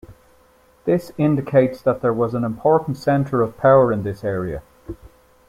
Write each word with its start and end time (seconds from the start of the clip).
This 0.85 1.11
indicates 1.19 1.79
that 1.83 2.01
there 2.01 2.11
was 2.11 2.33
an 2.33 2.43
important 2.43 2.97
center 2.97 3.43
of 3.43 3.55
power 3.55 3.91
in 3.91 4.01
this 4.01 4.23
area. 4.23 4.63